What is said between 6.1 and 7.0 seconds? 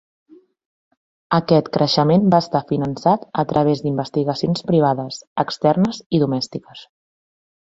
i domèstiques.